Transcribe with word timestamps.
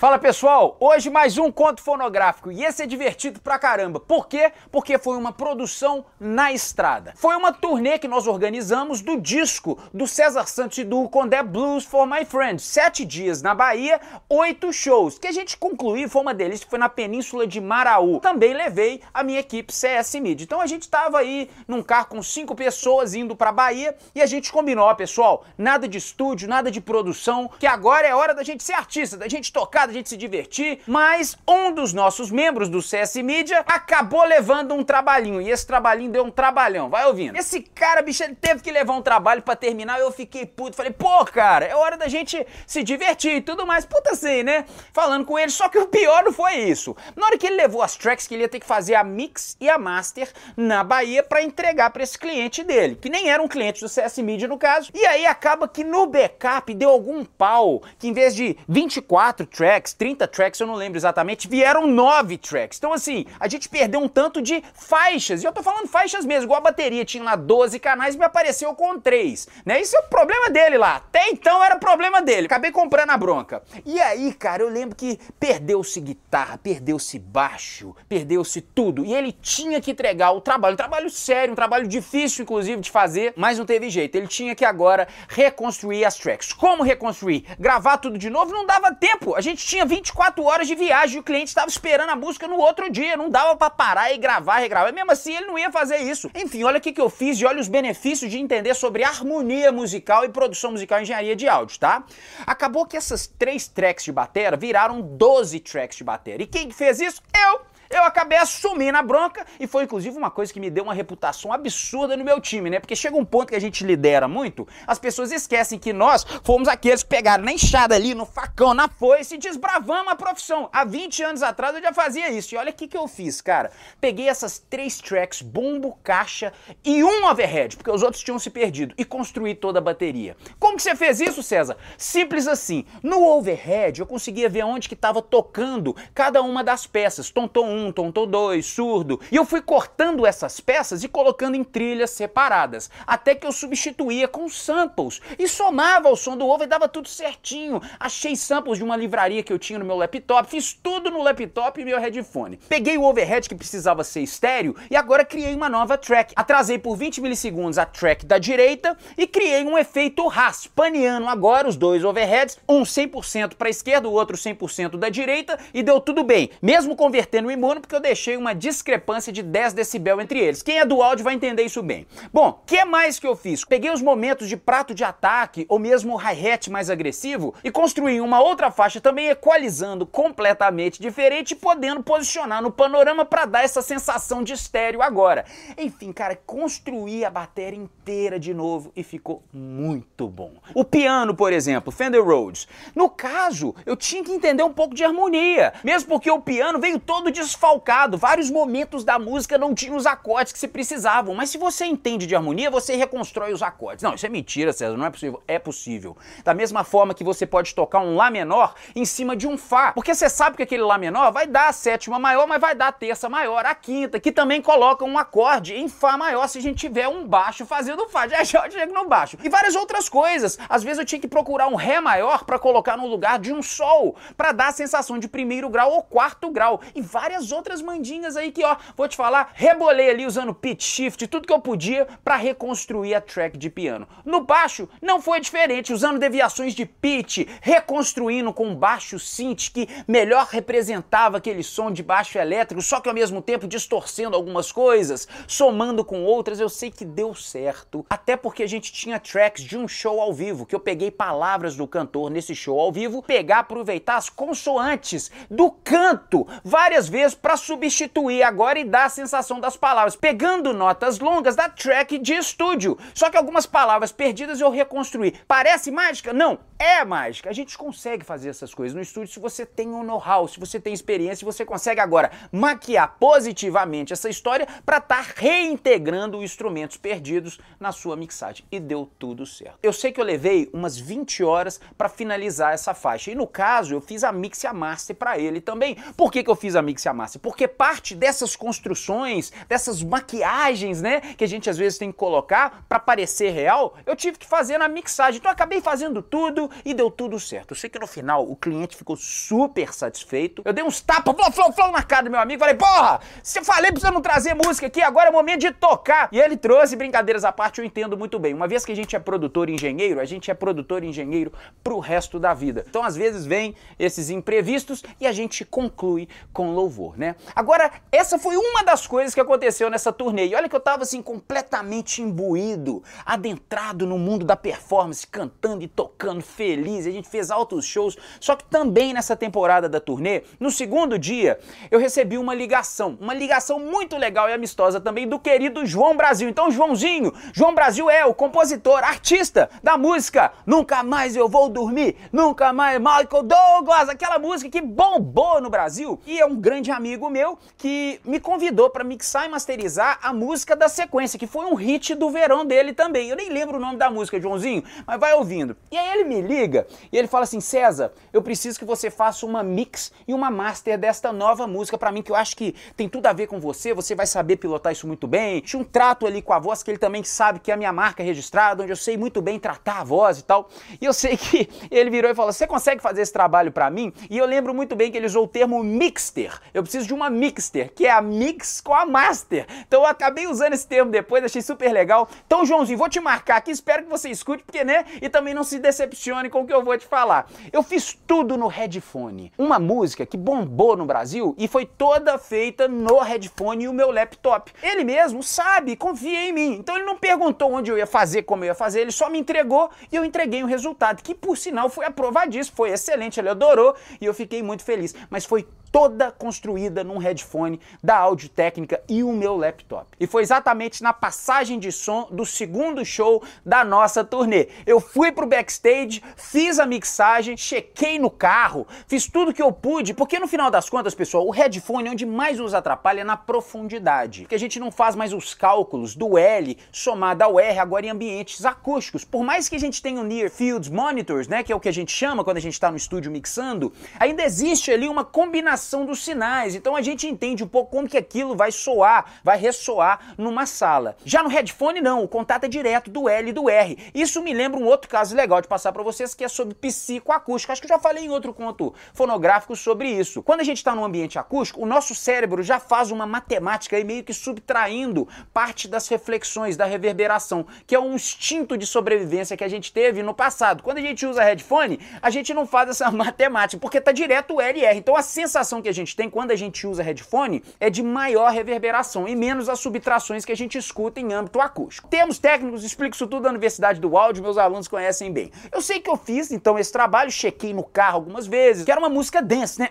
Fala 0.00 0.18
pessoal, 0.18 0.78
hoje 0.80 1.10
mais 1.10 1.36
um 1.36 1.52
conto 1.52 1.82
fonográfico 1.82 2.50
e 2.50 2.64
esse 2.64 2.82
é 2.82 2.86
divertido 2.86 3.38
pra 3.38 3.58
caramba. 3.58 4.00
Por 4.00 4.28
quê? 4.28 4.50
Porque 4.72 4.96
foi 4.96 5.14
uma 5.14 5.30
produção 5.30 6.06
na 6.18 6.50
estrada. 6.50 7.12
Foi 7.16 7.36
uma 7.36 7.52
turnê 7.52 7.98
que 7.98 8.08
nós 8.08 8.26
organizamos 8.26 9.02
do 9.02 9.20
disco 9.20 9.78
do 9.92 10.06
César 10.06 10.46
Santos 10.46 10.78
e 10.78 10.84
do 10.84 11.06
Condé 11.10 11.42
Blues 11.42 11.84
for 11.84 12.06
My 12.06 12.24
Friends. 12.24 12.64
Sete 12.64 13.04
dias 13.04 13.42
na 13.42 13.54
Bahia, 13.54 14.00
oito 14.26 14.72
shows. 14.72 15.18
Que 15.18 15.28
a 15.28 15.32
gente 15.32 15.58
concluiu, 15.58 16.08
foi 16.08 16.22
uma 16.22 16.32
delícia, 16.32 16.66
foi 16.66 16.78
na 16.78 16.88
Península 16.88 17.46
de 17.46 17.60
Maraú. 17.60 18.20
Também 18.20 18.54
levei 18.54 19.02
a 19.12 19.22
minha 19.22 19.40
equipe 19.40 19.70
CS 19.70 20.14
Mid. 20.14 20.40
Então 20.40 20.62
a 20.62 20.66
gente 20.66 20.88
tava 20.88 21.18
aí 21.18 21.50
num 21.68 21.82
carro 21.82 22.06
com 22.06 22.22
cinco 22.22 22.54
pessoas 22.54 23.12
indo 23.12 23.36
pra 23.36 23.52
Bahia 23.52 23.94
e 24.14 24.22
a 24.22 24.26
gente 24.26 24.50
combinou, 24.50 24.94
pessoal, 24.94 25.44
nada 25.58 25.86
de 25.86 25.98
estúdio, 25.98 26.48
nada 26.48 26.70
de 26.70 26.80
produção, 26.80 27.50
que 27.58 27.66
agora 27.66 28.08
é 28.08 28.14
hora 28.14 28.34
da 28.34 28.42
gente 28.42 28.62
ser 28.62 28.72
artista, 28.72 29.18
da 29.18 29.28
gente 29.28 29.52
tocar, 29.52 29.89
a 29.90 29.92
gente 29.92 30.08
se 30.08 30.16
divertir, 30.16 30.80
mas 30.86 31.36
um 31.46 31.72
dos 31.72 31.92
nossos 31.92 32.30
membros 32.30 32.68
do 32.68 32.80
CS 32.80 33.16
Media 33.16 33.64
acabou 33.66 34.24
levando 34.24 34.72
um 34.74 34.82
trabalhinho, 34.82 35.40
e 35.40 35.50
esse 35.50 35.66
trabalhinho 35.66 36.10
deu 36.10 36.24
um 36.24 36.30
trabalhão, 36.30 36.88
vai 36.88 37.06
ouvindo. 37.06 37.36
Esse 37.36 37.60
cara, 37.60 38.02
bicho, 38.02 38.22
ele 38.22 38.34
teve 38.34 38.62
que 38.62 38.70
levar 38.70 38.94
um 38.94 39.02
trabalho 39.02 39.42
para 39.42 39.56
terminar, 39.56 40.00
eu 40.00 40.10
fiquei 40.12 40.46
puto, 40.46 40.76
falei, 40.76 40.92
pô, 40.92 41.24
cara, 41.24 41.66
é 41.66 41.74
hora 41.74 41.96
da 41.96 42.08
gente 42.08 42.46
se 42.66 42.82
divertir 42.82 43.36
e 43.36 43.40
tudo 43.40 43.66
mais, 43.66 43.84
puta 43.84 44.12
assim, 44.12 44.42
né? 44.42 44.64
Falando 44.92 45.24
com 45.24 45.38
ele, 45.38 45.50
só 45.50 45.68
que 45.68 45.78
o 45.78 45.86
pior 45.86 46.24
não 46.24 46.32
foi 46.32 46.54
isso. 46.54 46.96
Na 47.16 47.26
hora 47.26 47.38
que 47.38 47.46
ele 47.46 47.56
levou 47.56 47.82
as 47.82 47.96
tracks, 47.96 48.26
que 48.26 48.34
ele 48.34 48.42
ia 48.42 48.48
ter 48.48 48.60
que 48.60 48.66
fazer 48.66 48.94
a 48.94 49.04
mix 49.04 49.56
e 49.60 49.68
a 49.68 49.78
master 49.78 50.30
na 50.56 50.84
Bahia 50.84 51.22
para 51.22 51.42
entregar 51.42 51.90
para 51.90 52.02
esse 52.02 52.18
cliente 52.18 52.62
dele, 52.62 52.96
que 53.00 53.08
nem 53.08 53.28
era 53.28 53.42
um 53.42 53.48
cliente 53.48 53.80
do 53.80 53.88
CS 53.88 54.18
Media 54.18 54.46
no 54.46 54.58
caso, 54.58 54.90
e 54.94 55.04
aí 55.06 55.26
acaba 55.26 55.66
que 55.66 55.82
no 55.82 56.06
backup 56.06 56.72
deu 56.74 56.90
algum 56.90 57.24
pau, 57.24 57.82
que 57.98 58.08
em 58.08 58.12
vez 58.12 58.34
de 58.34 58.56
24 58.68 59.46
tracks, 59.46 59.79
tracks, 59.80 59.92
30 59.94 60.28
tracks, 60.28 60.60
eu 60.60 60.66
não 60.66 60.74
lembro 60.74 60.98
exatamente, 60.98 61.48
vieram 61.48 61.86
9 61.86 62.36
tracks. 62.38 62.78
Então, 62.78 62.92
assim, 62.92 63.24
a 63.38 63.48
gente 63.48 63.68
perdeu 63.68 64.00
um 64.00 64.08
tanto 64.08 64.42
de 64.42 64.62
faixas. 64.74 65.42
E 65.42 65.46
eu 65.46 65.52
tô 65.52 65.62
falando 65.62 65.88
faixas 65.88 66.24
mesmo, 66.24 66.44
igual 66.44 66.58
a 66.58 66.64
bateria 66.64 67.04
tinha 67.04 67.24
lá 67.24 67.36
12 67.36 67.78
canais 67.78 68.14
e 68.14 68.18
me 68.18 68.24
apareceu 68.24 68.74
com 68.74 69.00
3. 69.00 69.48
Né? 69.64 69.80
Isso 69.80 69.96
é 69.96 70.00
o 70.00 70.04
problema 70.04 70.50
dele 70.50 70.76
lá. 70.76 70.96
Até 70.96 71.28
então 71.30 71.62
era 71.64 71.76
problema 71.76 72.20
dele. 72.20 72.46
Acabei 72.46 72.70
comprando 72.70 73.10
a 73.10 73.16
bronca. 73.16 73.62
E 73.86 74.00
aí, 74.00 74.32
cara, 74.34 74.62
eu 74.62 74.68
lembro 74.68 74.94
que 74.94 75.18
perdeu-se 75.38 76.00
guitarra, 76.00 76.58
perdeu-se 76.58 77.18
baixo, 77.18 77.94
perdeu-se 78.08 78.60
tudo. 78.60 79.04
E 79.04 79.14
ele 79.14 79.32
tinha 79.32 79.80
que 79.80 79.90
entregar 79.90 80.32
o 80.32 80.40
trabalho. 80.40 80.74
Um 80.74 80.76
trabalho 80.76 81.10
sério, 81.10 81.52
um 81.52 81.56
trabalho 81.56 81.88
difícil, 81.88 82.42
inclusive, 82.42 82.80
de 82.80 82.90
fazer, 82.90 83.32
mas 83.36 83.58
não 83.58 83.64
teve 83.64 83.88
jeito. 83.88 84.16
Ele 84.16 84.26
tinha 84.26 84.54
que 84.54 84.64
agora 84.64 85.08
reconstruir 85.28 86.04
as 86.04 86.16
tracks. 86.16 86.52
Como 86.52 86.82
reconstruir? 86.82 87.44
Gravar 87.58 87.98
tudo 87.98 88.18
de 88.18 88.28
novo? 88.28 88.52
Não 88.52 88.66
dava 88.66 88.94
tempo. 88.94 89.34
A 89.34 89.40
gente 89.40 89.66
tinha 89.70 89.86
24 89.86 90.42
horas 90.42 90.66
de 90.66 90.74
viagem 90.74 91.16
e 91.16 91.20
o 91.20 91.22
cliente 91.22 91.46
estava 91.46 91.68
esperando 91.68 92.10
a 92.10 92.16
música 92.16 92.48
no 92.48 92.56
outro 92.56 92.90
dia. 92.90 93.16
Não 93.16 93.30
dava 93.30 93.54
para 93.54 93.70
parar 93.70 94.12
e 94.12 94.18
gravar, 94.18 94.56
regravar. 94.56 94.92
Mesmo 94.92 95.12
assim, 95.12 95.36
ele 95.36 95.46
não 95.46 95.56
ia 95.56 95.70
fazer 95.70 95.98
isso. 95.98 96.28
Enfim, 96.34 96.64
olha 96.64 96.78
o 96.78 96.80
que, 96.80 96.92
que 96.92 97.00
eu 97.00 97.08
fiz 97.08 97.40
e 97.40 97.46
olha 97.46 97.60
os 97.60 97.68
benefícios 97.68 98.28
de 98.28 98.36
entender 98.36 98.74
sobre 98.74 99.04
harmonia 99.04 99.70
musical 99.70 100.24
e 100.24 100.28
produção 100.28 100.72
musical 100.72 100.98
e 100.98 101.02
engenharia 101.02 101.36
de 101.36 101.48
áudio, 101.48 101.78
tá? 101.78 102.02
Acabou 102.44 102.84
que 102.84 102.96
essas 102.96 103.28
três 103.28 103.68
tracks 103.68 104.04
de 104.04 104.10
bateria 104.10 104.56
viraram 104.56 105.00
12 105.00 105.60
tracks 105.60 105.98
de 105.98 106.02
bateria. 106.02 106.44
E 106.44 106.48
quem 106.48 106.72
fez 106.72 107.00
isso? 107.00 107.22
Eu! 107.32 107.69
Eu 107.90 108.04
acabei 108.04 108.38
assumindo 108.38 108.96
a 108.96 109.02
bronca 109.02 109.44
e 109.58 109.66
foi 109.66 109.84
inclusive 109.84 110.16
uma 110.16 110.30
coisa 110.30 110.52
que 110.52 110.60
me 110.60 110.70
deu 110.70 110.84
uma 110.84 110.94
reputação 110.94 111.52
absurda 111.52 112.16
no 112.16 112.24
meu 112.24 112.40
time, 112.40 112.70
né? 112.70 112.78
Porque 112.78 112.94
chega 112.94 113.16
um 113.16 113.24
ponto 113.24 113.48
que 113.48 113.56
a 113.56 113.60
gente 113.60 113.84
lidera 113.84 114.28
muito, 114.28 114.66
as 114.86 114.98
pessoas 114.98 115.32
esquecem 115.32 115.78
que 115.78 115.92
nós 115.92 116.24
fomos 116.44 116.68
aqueles 116.68 117.02
que 117.02 117.08
pegaram 117.08 117.44
na 117.44 117.52
enxada 117.52 117.94
ali, 117.94 118.14
no 118.14 118.24
facão, 118.24 118.72
na 118.72 118.88
foice 118.88 119.34
e 119.34 119.38
desbravamos 119.38 120.12
a 120.12 120.14
profissão. 120.14 120.68
Há 120.72 120.84
20 120.84 121.22
anos 121.24 121.42
atrás 121.42 121.74
eu 121.74 121.82
já 121.82 121.92
fazia 121.92 122.30
isso. 122.30 122.54
E 122.54 122.58
olha 122.58 122.70
o 122.70 122.74
que, 122.74 122.86
que 122.86 122.96
eu 122.96 123.08
fiz, 123.08 123.40
cara. 123.40 123.70
Peguei 124.00 124.28
essas 124.28 124.58
três 124.58 124.98
tracks, 125.00 125.42
bumbo, 125.42 125.98
caixa 126.04 126.52
e 126.84 127.02
um 127.02 127.26
overhead, 127.26 127.76
porque 127.76 127.90
os 127.90 128.02
outros 128.02 128.22
tinham 128.22 128.38
se 128.38 128.50
perdido, 128.50 128.94
e 128.96 129.04
construí 129.04 129.54
toda 129.54 129.78
a 129.78 129.82
bateria. 129.82 130.36
Como 130.58 130.76
que 130.76 130.82
você 130.82 130.94
fez 130.94 131.20
isso, 131.20 131.42
César? 131.42 131.76
Simples 131.98 132.46
assim. 132.46 132.84
No 133.02 133.24
overhead 133.26 134.00
eu 134.00 134.06
conseguia 134.06 134.48
ver 134.48 134.64
onde 134.64 134.88
que 134.88 134.94
estava 134.94 135.20
tocando 135.20 135.96
cada 136.14 136.40
uma 136.42 136.62
das 136.62 136.86
peças. 136.86 137.30
Tom, 137.30 137.48
tom 137.48 137.66
1, 137.66 137.79
um, 137.80 137.92
tonto 137.92 138.26
dois, 138.26 138.66
surdo. 138.66 139.20
E 139.30 139.36
eu 139.36 139.44
fui 139.44 139.60
cortando 139.60 140.26
essas 140.26 140.60
peças 140.60 141.02
e 141.02 141.08
colocando 141.08 141.56
em 141.56 141.64
trilhas 141.64 142.10
separadas, 142.10 142.90
até 143.06 143.34
que 143.34 143.46
eu 143.46 143.52
substituía 143.52 144.28
com 144.28 144.48
samples 144.48 145.20
e 145.38 145.48
somava 145.48 146.08
o 146.08 146.16
som 146.16 146.36
do 146.36 146.46
ovo 146.46 146.64
e 146.64 146.66
dava 146.66 146.88
tudo 146.88 147.08
certinho. 147.08 147.80
Achei 147.98 148.36
samples 148.36 148.78
de 148.78 148.84
uma 148.84 148.96
livraria 148.96 149.42
que 149.42 149.52
eu 149.52 149.58
tinha 149.58 149.78
no 149.78 149.84
meu 149.84 149.96
laptop, 149.96 150.48
fiz 150.48 150.72
tudo 150.72 151.10
no 151.10 151.22
laptop 151.22 151.80
e 151.80 151.84
meu 151.84 151.98
headphone. 151.98 152.58
Peguei 152.68 152.98
o 152.98 153.04
overhead 153.04 153.48
que 153.48 153.54
precisava 153.54 154.04
ser 154.04 154.20
estéreo 154.20 154.76
e 154.90 154.96
agora 154.96 155.24
criei 155.24 155.54
uma 155.54 155.68
nova 155.68 155.96
track. 155.96 156.32
Atrasei 156.36 156.78
por 156.78 156.96
20 156.96 157.20
milissegundos 157.20 157.78
a 157.78 157.86
track 157.86 158.26
da 158.26 158.38
direita 158.38 158.96
e 159.16 159.26
criei 159.26 159.64
um 159.64 159.78
efeito 159.78 160.26
raspaneando 160.26 161.28
agora 161.28 161.68
os 161.68 161.76
dois 161.76 162.04
overheads, 162.04 162.58
um 162.68 162.82
100% 162.82 163.54
para 163.54 163.68
a 163.68 163.70
esquerda, 163.70 164.08
o 164.08 164.12
outro 164.12 164.36
100% 164.36 164.96
da 164.96 165.08
direita 165.08 165.58
e 165.72 165.82
deu 165.82 166.00
tudo 166.00 166.22
bem. 166.24 166.50
Mesmo 166.60 166.96
convertendo 166.96 167.48
o 167.48 167.52
porque 167.78 167.94
eu 167.94 168.00
deixei 168.00 168.36
uma 168.36 168.54
discrepância 168.54 169.30
de 169.30 169.42
10 169.42 169.74
decibel 169.74 170.20
entre 170.20 170.40
eles. 170.40 170.62
Quem 170.62 170.78
é 170.78 170.84
do 170.84 171.02
áudio 171.02 171.22
vai 171.22 171.34
entender 171.34 171.62
isso 171.62 171.82
bem. 171.82 172.06
Bom, 172.32 172.48
o 172.48 172.66
que 172.66 172.84
mais 172.84 173.18
que 173.18 173.26
eu 173.26 173.36
fiz? 173.36 173.64
Peguei 173.64 173.90
os 173.90 174.00
momentos 174.00 174.48
de 174.48 174.56
prato 174.56 174.94
de 174.94 175.04
ataque 175.04 175.66
ou 175.68 175.78
mesmo 175.78 176.16
hi-hat 176.16 176.70
mais 176.70 176.88
agressivo 176.90 177.54
e 177.62 177.70
construí 177.70 178.20
uma 178.20 178.40
outra 178.40 178.70
faixa 178.70 179.00
também 179.00 179.28
equalizando 179.28 180.06
completamente 180.06 181.00
diferente 181.00 181.52
e 181.52 181.56
podendo 181.56 182.02
posicionar 182.02 182.62
no 182.62 182.72
panorama 182.72 183.24
para 183.24 183.44
dar 183.44 183.62
essa 183.62 183.82
sensação 183.82 184.42
de 184.42 184.54
estéreo 184.54 185.02
agora. 185.02 185.44
Enfim, 185.76 186.12
cara, 186.12 186.34
construí 186.34 187.24
a 187.24 187.30
bateria 187.30 187.78
inteira 187.78 188.40
de 188.40 188.54
novo 188.54 188.90
e 188.96 189.02
ficou 189.02 189.42
muito 189.52 190.26
bom. 190.26 190.54
O 190.74 190.84
piano, 190.84 191.34
por 191.34 191.52
exemplo, 191.52 191.92
Fender 191.92 192.24
Rhodes. 192.24 192.66
No 192.94 193.10
caso, 193.10 193.74
eu 193.84 193.96
tinha 193.96 194.24
que 194.24 194.32
entender 194.32 194.62
um 194.62 194.72
pouco 194.72 194.94
de 194.94 195.04
harmonia, 195.04 195.72
mesmo 195.84 196.08
porque 196.08 196.30
o 196.30 196.40
piano 196.40 196.78
veio 196.78 196.98
todo 196.98 197.30
desfalcado 197.30 197.59
desfalcado. 197.60 198.16
Vários 198.16 198.50
momentos 198.50 199.04
da 199.04 199.18
música 199.18 199.58
não 199.58 199.74
tinham 199.74 199.94
os 199.94 200.06
acordes 200.06 200.52
que 200.52 200.58
se 200.58 200.66
precisavam. 200.66 201.34
Mas 201.34 201.50
se 201.50 201.58
você 201.58 201.84
entende 201.84 202.26
de 202.26 202.34
harmonia, 202.34 202.70
você 202.70 202.96
reconstrói 202.96 203.52
os 203.52 203.62
acordes. 203.62 204.02
Não, 204.02 204.14
isso 204.14 204.24
é 204.24 204.28
mentira, 204.30 204.72
César, 204.72 204.96
não 204.96 205.04
é 205.04 205.10
possível. 205.10 205.42
É 205.46 205.58
possível. 205.58 206.16
Da 206.42 206.54
mesma 206.54 206.82
forma 206.82 207.12
que 207.12 207.22
você 207.22 207.46
pode 207.46 207.74
tocar 207.74 208.00
um 208.00 208.16
Lá 208.20 208.30
menor 208.30 208.74
em 208.96 209.04
cima 209.04 209.36
de 209.36 209.46
um 209.46 209.58
Fá. 209.58 209.92
Porque 209.92 210.14
você 210.14 210.28
sabe 210.30 210.56
que 210.56 210.62
aquele 210.62 210.82
Lá 210.82 210.96
menor 210.96 211.30
vai 211.32 211.46
dar 211.46 211.68
a 211.68 211.72
sétima 211.72 212.18
maior, 212.18 212.46
mas 212.46 212.60
vai 212.60 212.74
dar 212.74 212.88
a 212.88 212.92
terça 212.92 213.28
maior, 213.28 213.64
a 213.66 213.74
quinta, 213.74 214.18
que 214.18 214.32
também 214.32 214.62
coloca 214.62 215.04
um 215.04 215.18
acorde 215.18 215.74
em 215.74 215.88
Fá 215.88 216.16
maior 216.16 216.48
se 216.48 216.58
a 216.58 216.62
gente 216.62 216.78
tiver 216.78 217.08
um 217.08 217.26
baixo 217.26 217.66
fazendo 217.66 218.08
Fá. 218.08 218.26
Já 218.26 218.42
já 218.44 218.86
no 218.86 219.08
baixo. 219.08 219.36
E 219.42 219.48
várias 219.48 219.74
outras 219.74 220.08
coisas. 220.08 220.58
Às 220.68 220.82
vezes 220.82 220.98
eu 220.98 221.04
tinha 221.04 221.20
que 221.20 221.28
procurar 221.28 221.68
um 221.68 221.74
Ré 221.74 222.00
maior 222.00 222.44
para 222.44 222.58
colocar 222.58 222.96
no 222.96 223.06
lugar 223.06 223.38
de 223.38 223.52
um 223.52 223.62
Sol, 223.62 224.16
para 224.36 224.52
dar 224.52 224.68
a 224.68 224.72
sensação 224.72 225.18
de 225.18 225.28
primeiro 225.28 225.68
grau 225.68 225.92
ou 225.92 226.02
quarto 226.02 226.50
grau. 226.50 226.80
E 226.94 227.02
várias 227.02 227.39
outras 227.52 227.80
mandingas 227.80 228.36
aí 228.36 228.52
que, 228.52 228.64
ó, 228.64 228.76
vou 228.96 229.08
te 229.08 229.16
falar, 229.16 229.52
rebolei 229.54 230.10
ali 230.10 230.26
usando 230.26 230.54
pitch 230.54 230.82
shift, 230.82 231.26
tudo 231.26 231.46
que 231.46 231.52
eu 231.52 231.60
podia 231.60 232.06
para 232.22 232.36
reconstruir 232.36 233.14
a 233.14 233.20
track 233.20 233.56
de 233.56 233.70
piano. 233.70 234.06
No 234.24 234.42
baixo 234.42 234.88
não 235.00 235.20
foi 235.20 235.40
diferente, 235.40 235.92
usando 235.92 236.18
deviações 236.18 236.74
de 236.74 236.84
pitch, 236.84 237.46
reconstruindo 237.60 238.52
com 238.52 238.74
baixo 238.74 239.18
synth 239.18 239.70
que 239.72 239.88
melhor 240.06 240.46
representava 240.50 241.38
aquele 241.38 241.62
som 241.62 241.90
de 241.90 242.02
baixo 242.02 242.38
elétrico, 242.38 242.82
só 242.82 243.00
que 243.00 243.08
ao 243.08 243.14
mesmo 243.14 243.40
tempo 243.40 243.66
distorcendo 243.66 244.36
algumas 244.36 244.70
coisas, 244.70 245.26
somando 245.46 246.04
com 246.04 246.24
outras, 246.24 246.60
eu 246.60 246.68
sei 246.68 246.90
que 246.90 247.04
deu 247.04 247.34
certo. 247.34 248.04
Até 248.10 248.36
porque 248.36 248.62
a 248.62 248.68
gente 248.68 248.92
tinha 248.92 249.18
tracks 249.18 249.64
de 249.64 249.78
um 249.78 249.88
show 249.88 250.20
ao 250.20 250.32
vivo, 250.32 250.66
que 250.66 250.74
eu 250.74 250.80
peguei 250.80 251.10
palavras 251.10 251.76
do 251.76 251.86
cantor 251.86 252.30
nesse 252.30 252.54
show 252.54 252.78
ao 252.78 252.92
vivo, 252.92 253.22
pegar, 253.22 253.60
aproveitar 253.60 254.16
as 254.16 254.28
consoantes 254.28 255.30
do 255.50 255.70
canto 255.70 256.46
várias 256.64 257.08
vezes 257.08 257.29
para 257.34 257.56
substituir 257.56 258.42
agora 258.42 258.78
e 258.78 258.84
dar 258.84 259.04
a 259.04 259.08
sensação 259.08 259.60
das 259.60 259.76
palavras, 259.76 260.16
pegando 260.16 260.72
notas 260.72 261.18
longas 261.18 261.56
da 261.56 261.68
track 261.68 262.18
de 262.18 262.34
estúdio. 262.34 262.98
Só 263.14 263.30
que 263.30 263.36
algumas 263.36 263.66
palavras 263.66 264.12
perdidas 264.12 264.60
eu 264.60 264.70
reconstruí. 264.70 265.34
Parece 265.46 265.90
mágica? 265.90 266.32
Não, 266.32 266.58
é 266.80 267.04
mágica. 267.04 267.50
A 267.50 267.52
gente 267.52 267.76
consegue 267.76 268.24
fazer 268.24 268.48
essas 268.48 268.72
coisas 268.72 268.96
no 268.96 269.02
estúdio 269.02 269.34
se 269.34 269.38
você 269.38 269.66
tem 269.66 269.88
um 269.88 270.02
know-how, 270.02 270.48
se 270.48 270.58
você 270.58 270.80
tem 270.80 270.94
experiência, 270.94 271.44
você 271.44 271.62
consegue 271.62 272.00
agora 272.00 272.30
maquiar 272.50 273.16
positivamente 273.20 274.14
essa 274.14 274.30
história 274.30 274.66
para 274.84 274.96
estar 274.96 275.26
tá 275.26 275.32
reintegrando 275.36 276.42
instrumentos 276.42 276.96
perdidos 276.96 277.60
na 277.78 277.92
sua 277.92 278.16
mixagem. 278.16 278.64
E 278.72 278.80
deu 278.80 279.10
tudo 279.18 279.44
certo. 279.44 279.78
Eu 279.82 279.92
sei 279.92 280.10
que 280.10 280.18
eu 280.18 280.24
levei 280.24 280.70
umas 280.72 280.96
20 280.98 281.44
horas 281.44 281.78
para 281.98 282.08
finalizar 282.08 282.72
essa 282.72 282.94
faixa. 282.94 283.30
E 283.30 283.34
no 283.34 283.46
caso, 283.46 283.94
eu 283.94 284.00
fiz 284.00 284.24
a 284.24 284.32
mix 284.32 284.64
e 284.64 284.66
a 284.66 284.72
master 284.72 285.14
para 285.14 285.38
ele 285.38 285.60
também. 285.60 285.96
Por 286.16 286.32
que, 286.32 286.42
que 286.42 286.48
eu 286.48 286.56
fiz 286.56 286.74
a 286.76 286.80
mix 286.80 287.04
e 287.04 287.08
a 287.10 287.12
master? 287.12 287.42
Porque 287.42 287.68
parte 287.68 288.14
dessas 288.14 288.56
construções, 288.56 289.52
dessas 289.68 290.02
maquiagens, 290.02 291.02
né, 291.02 291.20
que 291.20 291.44
a 291.44 291.48
gente 291.48 291.68
às 291.68 291.76
vezes 291.76 291.98
tem 291.98 292.10
que 292.10 292.16
colocar 292.16 292.84
para 292.88 292.98
parecer 292.98 293.50
real, 293.50 293.98
eu 294.06 294.16
tive 294.16 294.38
que 294.38 294.46
fazer 294.46 294.78
na 294.78 294.88
mixagem. 294.88 295.38
Então 295.38 295.50
eu 295.50 295.54
acabei 295.54 295.82
fazendo 295.82 296.22
tudo, 296.22 296.69
e 296.84 296.94
deu 296.94 297.10
tudo 297.10 297.38
certo. 297.38 297.72
Eu 297.72 297.76
sei 297.76 297.90
que 297.90 297.98
no 297.98 298.06
final 298.06 298.48
o 298.48 298.56
cliente 298.56 298.96
ficou 298.96 299.16
super 299.16 299.92
satisfeito. 299.92 300.62
Eu 300.64 300.72
dei 300.72 300.84
uns 300.84 301.00
tapas, 301.00 301.34
flou, 301.34 301.52
flou, 301.52 301.72
flou 301.72 301.92
na 301.92 302.02
cara 302.02 302.24
do 302.24 302.30
meu 302.30 302.40
amigo, 302.40 302.60
falei, 302.60 302.74
porra, 302.74 303.20
você 303.42 303.62
falei 303.62 303.92
pra 303.92 304.00
você 304.00 304.10
não 304.10 304.20
trazer 304.20 304.54
música 304.54 304.86
aqui, 304.86 305.02
agora 305.02 305.28
é 305.28 305.30
o 305.30 305.32
momento 305.32 305.60
de 305.60 305.70
tocar. 305.70 306.28
E 306.32 306.40
ele 306.40 306.56
trouxe, 306.56 306.96
brincadeiras 306.96 307.44
à 307.44 307.52
parte, 307.52 307.80
eu 307.80 307.84
entendo 307.84 308.16
muito 308.16 308.38
bem. 308.38 308.54
Uma 308.54 308.68
vez 308.68 308.84
que 308.84 308.92
a 308.92 308.96
gente 308.96 309.14
é 309.14 309.18
produtor 309.18 309.68
e 309.68 309.74
engenheiro, 309.74 310.20
a 310.20 310.24
gente 310.24 310.50
é 310.50 310.54
produtor 310.54 311.04
e 311.04 311.08
engenheiro 311.08 311.52
pro 311.82 311.98
resto 311.98 312.38
da 312.38 312.54
vida. 312.54 312.84
Então, 312.88 313.02
às 313.02 313.16
vezes, 313.16 313.44
vem 313.44 313.74
esses 313.98 314.30
imprevistos 314.30 315.02
e 315.20 315.26
a 315.26 315.32
gente 315.32 315.64
conclui 315.64 316.28
com 316.52 316.72
louvor, 316.72 317.18
né? 317.18 317.36
Agora, 317.54 317.90
essa 318.12 318.38
foi 318.38 318.56
uma 318.56 318.82
das 318.82 319.06
coisas 319.06 319.34
que 319.34 319.40
aconteceu 319.40 319.90
nessa 319.90 320.12
turnê. 320.12 320.46
E 320.46 320.54
olha 320.54 320.68
que 320.68 320.76
eu 320.76 320.80
tava 320.80 321.02
assim, 321.02 321.22
completamente 321.22 322.22
imbuído, 322.22 323.02
adentrado 323.24 324.06
no 324.06 324.18
mundo 324.18 324.44
da 324.44 324.56
performance, 324.56 325.26
cantando 325.26 325.84
e 325.84 325.88
tocando, 325.88 326.40
feliz. 326.60 327.06
A 327.06 327.10
gente 327.10 327.26
fez 327.26 327.50
altos 327.50 327.86
shows. 327.86 328.18
Só 328.38 328.54
que 328.54 328.64
também 328.64 329.14
nessa 329.14 329.34
temporada 329.34 329.88
da 329.88 329.98
turnê, 329.98 330.42
no 330.60 330.70
segundo 330.70 331.18
dia, 331.18 331.58
eu 331.90 331.98
recebi 331.98 332.36
uma 332.36 332.52
ligação. 332.52 333.16
Uma 333.18 333.32
ligação 333.32 333.78
muito 333.78 334.18
legal 334.18 334.46
e 334.46 334.52
amistosa 334.52 335.00
também 335.00 335.26
do 335.26 335.38
querido 335.38 335.86
João 335.86 336.14
Brasil. 336.14 336.50
Então, 336.50 336.70
Joãozinho, 336.70 337.32
João 337.54 337.74
Brasil 337.74 338.10
é 338.10 338.26
o 338.26 338.34
compositor, 338.34 339.02
artista 339.02 339.70
da 339.82 339.96
música 339.96 340.52
Nunca 340.66 341.02
Mais 341.02 341.34
Eu 341.34 341.48
Vou 341.48 341.70
Dormir, 341.70 342.16
Nunca 342.30 342.74
Mais 342.74 342.98
Michael 342.98 343.42
Douglas, 343.42 344.10
aquela 344.10 344.38
música 344.38 344.68
que 344.70 344.82
bombou 344.82 345.62
no 345.62 345.70
Brasil. 345.70 346.20
E 346.26 346.38
é 346.38 346.44
um 346.44 346.56
grande 346.56 346.90
amigo 346.90 347.30
meu 347.30 347.58
que 347.78 348.20
me 348.22 348.38
convidou 348.38 348.90
para 348.90 349.02
mixar 349.02 349.46
e 349.46 349.48
masterizar 349.48 350.18
a 350.22 350.30
música 350.30 350.76
da 350.76 350.90
sequência, 350.90 351.38
que 351.38 351.46
foi 351.46 351.64
um 351.64 351.74
hit 351.74 352.14
do 352.14 352.28
verão 352.28 352.66
dele 352.66 352.92
também. 352.92 353.30
Eu 353.30 353.36
nem 353.36 353.48
lembro 353.48 353.78
o 353.78 353.80
nome 353.80 353.96
da 353.96 354.10
música, 354.10 354.38
Joãozinho, 354.38 354.84
mas 355.06 355.18
vai 355.18 355.32
ouvindo. 355.32 355.74
E 355.90 355.96
aí 355.96 356.10
ele 356.12 356.24
me 356.24 356.49
liga 356.50 356.86
e 357.12 357.16
ele 357.16 357.28
fala 357.28 357.44
assim: 357.44 357.60
César, 357.60 358.12
eu 358.32 358.42
preciso 358.42 358.78
que 358.78 358.84
você 358.84 359.10
faça 359.10 359.46
uma 359.46 359.62
mix 359.62 360.12
e 360.26 360.34
uma 360.34 360.50
master 360.50 360.98
desta 360.98 361.32
nova 361.32 361.66
música 361.66 361.96
para 361.96 362.10
mim, 362.10 362.22
que 362.22 362.32
eu 362.32 362.36
acho 362.36 362.56
que 362.56 362.74
tem 362.96 363.08
tudo 363.08 363.26
a 363.26 363.32
ver 363.32 363.46
com 363.46 363.60
você, 363.60 363.94
você 363.94 364.14
vai 364.14 364.26
saber 364.26 364.56
pilotar 364.56 364.92
isso 364.92 365.06
muito 365.06 365.26
bem. 365.26 365.60
Tinha 365.60 365.80
um 365.80 365.84
trato 365.84 366.26
ali 366.26 366.42
com 366.42 366.52
a 366.52 366.58
voz 366.58 366.82
que 366.82 366.90
ele 366.90 366.98
também 366.98 367.22
sabe 367.22 367.60
que 367.60 367.70
é 367.70 367.74
a 367.74 367.76
minha 367.76 367.92
marca 367.92 368.22
registrada, 368.22 368.82
onde 368.82 368.92
eu 368.92 368.96
sei 368.96 369.16
muito 369.16 369.40
bem 369.40 369.58
tratar 369.58 370.00
a 370.00 370.04
voz 370.04 370.38
e 370.38 370.44
tal. 370.44 370.68
E 371.00 371.04
eu 371.04 371.12
sei 371.12 371.36
que 371.36 371.68
ele 371.90 372.10
virou 372.10 372.30
e 372.30 372.34
falou: 372.34 372.52
Você 372.52 372.66
consegue 372.66 373.00
fazer 373.00 373.22
esse 373.22 373.32
trabalho 373.32 373.70
para 373.70 373.88
mim? 373.90 374.12
E 374.28 374.36
eu 374.36 374.46
lembro 374.46 374.74
muito 374.74 374.96
bem 374.96 375.10
que 375.10 375.16
ele 375.16 375.26
usou 375.26 375.44
o 375.44 375.48
termo 375.48 375.82
mixter. 375.82 376.58
Eu 376.74 376.82
preciso 376.82 377.06
de 377.06 377.14
uma 377.14 377.30
mixter, 377.30 377.92
que 377.94 378.06
é 378.06 378.10
a 378.10 378.20
mix 378.20 378.80
com 378.80 378.94
a 378.94 379.06
master. 379.06 379.66
Então 379.86 380.00
eu 380.00 380.06
acabei 380.06 380.46
usando 380.46 380.72
esse 380.72 380.86
termo 380.86 381.10
depois, 381.10 381.44
achei 381.44 381.62
super 381.62 381.92
legal. 381.92 382.28
Então, 382.46 382.64
Joãozinho, 382.64 382.98
vou 382.98 383.08
te 383.08 383.20
marcar 383.20 383.56
aqui, 383.56 383.70
espero 383.70 384.04
que 384.04 384.08
você 384.08 384.30
escute, 384.30 384.62
porque, 384.62 384.84
né? 384.84 385.04
E 385.20 385.28
também 385.28 385.54
não 385.54 385.64
se 385.64 385.78
decepcione 385.78 386.39
com 386.48 386.62
o 386.62 386.66
que 386.66 386.72
eu 386.72 386.82
vou 386.82 386.96
te 386.96 387.06
falar. 387.06 387.50
Eu 387.72 387.82
fiz 387.82 388.16
tudo 388.26 388.56
no 388.56 388.68
headphone. 388.68 389.52
Uma 389.58 389.78
música 389.78 390.24
que 390.24 390.36
bombou 390.36 390.96
no 390.96 391.04
Brasil 391.04 391.54
e 391.58 391.68
foi 391.68 391.84
toda 391.84 392.38
feita 392.38 392.88
no 392.88 393.18
headphone 393.18 393.84
e 393.84 393.88
o 393.88 393.92
meu 393.92 394.10
laptop. 394.10 394.72
Ele 394.82 395.04
mesmo 395.04 395.42
sabe, 395.42 395.96
confia 395.96 396.48
em 396.48 396.52
mim. 396.52 396.72
Então 396.74 396.96
ele 396.96 397.04
não 397.04 397.16
perguntou 397.16 397.72
onde 397.72 397.90
eu 397.90 397.98
ia 397.98 398.06
fazer, 398.06 398.42
como 398.42 398.64
eu 398.64 398.68
ia 398.68 398.74
fazer, 398.74 399.00
ele 399.00 399.12
só 399.12 399.28
me 399.28 399.38
entregou 399.38 399.90
e 400.10 400.16
eu 400.16 400.24
entreguei 400.24 400.62
o 400.62 400.66
resultado, 400.66 401.22
que 401.22 401.34
por 401.34 401.56
sinal 401.56 401.88
foi 401.88 402.06
aprovadíssimo, 402.06 402.76
foi 402.76 402.90
excelente, 402.90 403.40
ele 403.40 403.48
adorou 403.48 403.94
e 404.20 404.24
eu 404.24 404.32
fiquei 404.32 404.62
muito 404.62 404.84
feliz. 404.84 405.14
Mas 405.28 405.44
foi 405.44 405.66
toda 405.92 406.30
construída 406.30 407.02
num 407.02 407.18
headphone 407.18 407.80
da 408.02 408.16
Audio 408.16 408.48
Técnica 408.48 409.02
e 409.08 409.22
o 409.22 409.32
meu 409.32 409.56
laptop. 409.56 410.06
E 410.18 410.26
foi 410.26 410.42
exatamente 410.42 411.02
na 411.02 411.12
passagem 411.12 411.78
de 411.78 411.90
som 411.90 412.28
do 412.30 412.46
segundo 412.46 413.04
show 413.04 413.42
da 413.64 413.84
nossa 413.84 414.24
turnê. 414.24 414.68
Eu 414.86 415.00
fui 415.00 415.32
pro 415.32 415.46
backstage, 415.46 416.22
fiz 416.36 416.78
a 416.78 416.86
mixagem, 416.86 417.56
chequei 417.56 418.18
no 418.18 418.30
carro, 418.30 418.86
fiz 419.06 419.26
tudo 419.26 419.52
que 419.52 419.62
eu 419.62 419.72
pude, 419.72 420.14
porque 420.14 420.38
no 420.38 420.48
final 420.48 420.70
das 420.70 420.88
contas, 420.88 421.14
pessoal, 421.14 421.46
o 421.46 421.50
headphone 421.50 422.08
é 422.08 422.12
onde 422.12 422.26
mais 422.26 422.58
nos 422.58 422.74
atrapalha 422.74 423.24
na 423.24 423.36
profundidade. 423.36 424.42
Porque 424.42 424.54
a 424.54 424.58
gente 424.58 424.78
não 424.78 424.90
faz 424.90 425.16
mais 425.16 425.32
os 425.32 425.54
cálculos 425.54 426.14
do 426.14 426.38
L 426.38 426.76
somado 426.92 427.42
ao 427.42 427.58
R 427.58 427.78
agora 427.78 428.06
em 428.06 428.10
ambientes 428.10 428.64
acústicos. 428.64 429.24
Por 429.24 429.42
mais 429.42 429.68
que 429.68 429.76
a 429.76 429.80
gente 429.80 430.00
tenha 430.00 430.20
o 430.20 430.24
Near 430.24 430.50
Field 430.50 430.90
Monitors, 430.90 431.48
né, 431.48 431.62
que 431.62 431.72
é 431.72 431.76
o 431.76 431.80
que 431.80 431.88
a 431.88 431.92
gente 431.92 432.12
chama 432.12 432.44
quando 432.44 432.58
a 432.58 432.60
gente 432.60 432.74
está 432.74 432.90
no 432.90 432.96
estúdio 432.96 433.32
mixando, 433.32 433.92
ainda 434.18 434.42
existe 434.42 434.90
ali 434.92 435.08
uma 435.08 435.24
combinação 435.24 435.79
dos 436.06 436.24
sinais. 436.24 436.74
Então 436.74 436.96
a 436.96 437.02
gente 437.02 437.26
entende 437.26 437.64
um 437.64 437.68
pouco 437.68 437.90
como 437.90 438.08
que 438.08 438.16
aquilo 438.16 438.56
vai 438.56 438.72
soar, 438.72 439.40
vai 439.42 439.58
ressoar 439.58 440.34
numa 440.36 440.66
sala. 440.66 441.16
Já 441.24 441.42
no 441.42 441.48
headphone 441.48 442.00
não, 442.00 442.22
o 442.22 442.28
contato 442.28 442.64
é 442.64 442.68
direto 442.68 443.10
do 443.10 443.28
L 443.28 443.50
e 443.50 443.52
do 443.52 443.68
R. 443.68 443.98
Isso 444.14 444.42
me 444.42 444.52
lembra 444.52 444.80
um 444.80 444.86
outro 444.86 445.08
caso 445.08 445.34
legal 445.34 445.60
de 445.60 445.68
passar 445.68 445.92
para 445.92 446.02
vocês 446.02 446.34
que 446.34 446.44
é 446.44 446.48
sobre 446.48 446.74
psicoacústica. 446.74 447.72
Acho 447.72 447.82
que 447.82 447.86
eu 447.86 447.96
já 447.96 447.98
falei 447.98 448.24
em 448.24 448.30
outro 448.30 448.52
conto 448.52 448.94
fonográfico 449.14 449.76
sobre 449.76 450.08
isso. 450.08 450.42
Quando 450.42 450.60
a 450.60 450.64
gente 450.64 450.78
está 450.78 450.94
num 450.94 451.04
ambiente 451.04 451.38
acústico, 451.38 451.82
o 451.82 451.86
nosso 451.86 452.14
cérebro 452.14 452.62
já 452.62 452.78
faz 452.80 453.10
uma 453.10 453.26
matemática 453.26 453.96
aí 453.96 454.04
meio 454.04 454.24
que 454.24 454.34
subtraindo 454.34 455.28
parte 455.52 455.86
das 455.86 456.08
reflexões 456.08 456.76
da 456.76 456.84
reverberação, 456.84 457.66
que 457.86 457.94
é 457.94 458.00
um 458.00 458.14
instinto 458.14 458.76
de 458.76 458.86
sobrevivência 458.86 459.56
que 459.56 459.64
a 459.64 459.68
gente 459.68 459.92
teve 459.92 460.22
no 460.22 460.34
passado. 460.34 460.82
Quando 460.82 460.98
a 460.98 461.02
gente 461.02 461.24
usa 461.24 461.42
headphone, 461.42 462.00
a 462.20 462.30
gente 462.30 462.52
não 462.52 462.66
faz 462.66 462.90
essa 462.90 463.10
matemática, 463.12 463.80
porque 463.80 464.00
tá 464.00 464.12
direto 464.12 464.54
o 464.54 464.60
L 464.60 464.80
e 464.80 464.84
R. 464.84 464.98
Então 464.98 465.16
a 465.16 465.22
sensação 465.22 465.69
que 465.78 465.90
a 465.90 465.92
gente 465.92 466.16
tem 466.16 466.30
quando 466.30 466.52
a 466.52 466.56
gente 466.56 466.86
usa 466.86 467.02
headphone 467.02 467.62
é 467.78 467.90
de 467.90 468.02
maior 468.02 468.50
reverberação 468.50 469.28
e 469.28 469.36
menos 469.36 469.68
as 469.68 469.78
subtrações 469.78 470.42
que 470.42 470.52
a 470.52 470.56
gente 470.56 470.78
escuta 470.78 471.20
em 471.20 471.34
âmbito 471.34 471.60
acústico. 471.60 472.08
Termos 472.08 472.38
técnicos, 472.38 472.82
explico 472.82 473.14
isso 473.14 473.26
tudo 473.26 473.42
na 473.42 473.50
Universidade 473.50 474.00
do 474.00 474.16
Áudio, 474.16 474.42
meus 474.42 474.56
alunos 474.56 474.88
conhecem 474.88 475.30
bem. 475.30 475.52
Eu 475.70 475.82
sei 475.82 476.00
que 476.00 476.08
eu 476.08 476.16
fiz 476.16 476.50
então 476.50 476.78
esse 476.78 476.90
trabalho, 476.90 477.30
chequei 477.30 477.74
no 477.74 477.84
carro 477.84 478.16
algumas 478.16 478.46
vezes, 478.46 478.84
que 478.84 478.90
era 478.90 479.00
uma 479.00 479.10
música 479.10 479.42
dance, 479.42 479.78
né? 479.78 479.90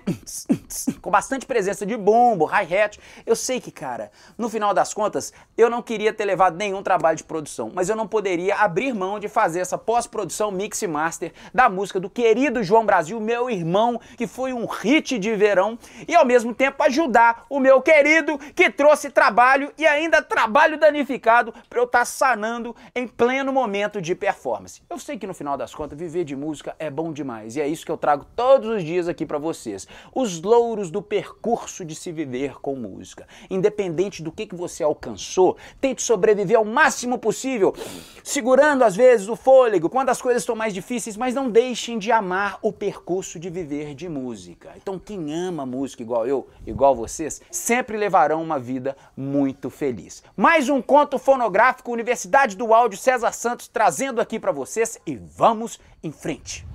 Com 1.02 1.12
bastante 1.12 1.46
presença 1.46 1.86
de 1.86 1.96
bombo, 1.96 2.46
hi-hat. 2.46 3.00
Eu 3.26 3.36
sei 3.36 3.62
que, 3.62 3.70
cara, 3.70 4.12
no 4.38 4.50
final 4.50 4.74
das 4.74 4.94
contas, 4.94 5.32
eu 5.56 5.70
não 5.70 5.84
queria 5.84 6.12
ter 6.12 6.26
levado 6.26 6.58
nenhum 6.58 6.82
trabalho 6.82 7.18
de 7.18 7.24
produção, 7.24 7.72
mas 7.74 7.90
eu 7.90 7.96
não 7.96 8.08
poderia 8.08 8.56
abrir 8.56 8.94
mão 8.94 9.20
de 9.20 9.28
fazer 9.28 9.60
essa 9.60 9.78
pós-produção 9.78 10.50
mix 10.52 10.82
e 10.82 10.88
master 10.88 11.34
da 11.54 11.70
música 11.70 12.00
do 12.00 12.10
querido 12.10 12.64
João 12.64 12.86
Brasil, 12.86 13.20
meu 13.20 13.50
irmão, 13.50 14.00
que 14.18 14.26
foi 14.26 14.54
um 14.54 14.66
hit 14.66 15.20
de 15.20 15.36
verão 15.36 15.69
e 16.08 16.16
ao 16.16 16.26
mesmo 16.26 16.54
tempo 16.54 16.82
ajudar 16.84 17.46
o 17.50 17.60
meu 17.60 17.82
querido 17.82 18.38
que 18.56 18.70
trouxe 18.70 19.10
trabalho 19.10 19.72
e 19.78 19.86
ainda 19.86 20.22
trabalho 20.22 20.80
danificado 20.80 21.54
para 21.70 21.80
eu 21.80 21.86
estar 21.86 22.00
tá 22.00 22.06
sanando 22.06 22.76
em 22.96 23.08
pleno 23.08 23.52
momento 23.52 24.02
de 24.02 24.16
performance. 24.16 24.82
Eu 24.90 25.00
sei 25.00 25.18
que 25.18 25.28
no 25.28 25.34
final 25.34 25.58
das 25.58 25.74
contas 25.74 25.98
viver 25.98 26.24
de 26.24 26.36
música 26.36 26.76
é 26.80 26.90
bom 26.90 27.12
demais 27.12 27.56
e 27.56 27.62
é 27.62 27.68
isso 27.68 27.86
que 27.86 27.92
eu 27.92 27.98
trago 27.98 28.26
todos 28.36 28.70
os 28.70 28.84
dias 28.84 29.08
aqui 29.08 29.26
para 29.26 29.38
vocês. 29.38 29.88
Os 30.14 30.42
louros 30.42 30.90
do 30.90 31.02
percurso 31.02 31.84
de 31.84 31.96
se 31.96 32.12
viver 32.12 32.60
com 32.62 32.76
música. 32.76 33.28
Independente 33.50 34.24
do 34.24 34.32
que, 34.32 34.46
que 34.46 34.56
você 34.56 34.84
alcançou, 34.84 35.58
tente 35.82 36.02
sobreviver 36.02 36.58
ao 36.58 36.66
máximo 36.66 37.18
possível, 37.18 37.76
segurando 38.24 38.84
às 38.84 38.96
vezes 38.96 39.28
o 39.28 39.36
fôlego 39.36 39.90
quando 39.90 40.10
as 40.10 40.22
coisas 40.22 40.44
estão 40.44 40.56
mais 40.56 40.74
difíceis, 40.74 41.18
mas 41.18 41.34
não 41.34 41.50
deixem 41.50 41.98
de 41.98 42.12
amar 42.12 42.60
o 42.62 42.72
percurso 42.72 43.40
de 43.40 43.50
viver 43.50 43.94
de 43.94 44.08
música. 44.08 44.74
Então 44.78 45.00
quem 45.00 45.34
ama 45.34 45.59
ama 45.60 45.66
música 45.66 46.02
igual 46.02 46.26
eu, 46.26 46.48
igual 46.66 46.96
vocês, 46.96 47.42
sempre 47.52 47.98
levarão 47.98 48.42
uma 48.42 48.58
vida 48.58 48.96
muito 49.16 49.70
feliz. 49.70 50.24
Mais 50.36 50.70
um 50.70 50.82
conto 50.82 51.20
fonográfico 51.20 51.92
Universidade 51.92 52.56
do 52.56 52.74
Áudio 52.74 52.98
César 52.98 53.34
Santos 53.34 53.68
trazendo 53.68 54.22
aqui 54.22 54.40
para 54.40 54.52
vocês 54.52 54.98
e 55.06 55.16
vamos 55.16 55.80
em 56.02 56.12
frente. 56.12 56.66